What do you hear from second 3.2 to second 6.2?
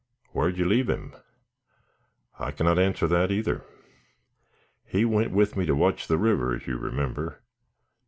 either. He went with me to watch the